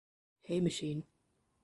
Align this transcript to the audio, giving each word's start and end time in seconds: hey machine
hey 0.41 0.59
machine 0.59 1.03